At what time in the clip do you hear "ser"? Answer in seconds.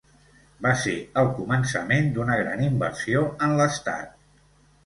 0.83-0.93